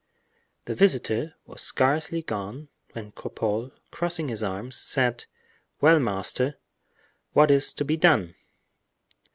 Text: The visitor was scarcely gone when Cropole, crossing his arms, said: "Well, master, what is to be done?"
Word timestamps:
The 0.65 0.73
visitor 0.73 1.35
was 1.45 1.61
scarcely 1.61 2.23
gone 2.23 2.69
when 2.93 3.11
Cropole, 3.11 3.71
crossing 3.91 4.29
his 4.29 4.41
arms, 4.41 4.75
said: 4.75 5.25
"Well, 5.79 5.99
master, 5.99 6.57
what 7.33 7.51
is 7.51 7.71
to 7.73 7.85
be 7.85 7.97
done?" 7.97 8.33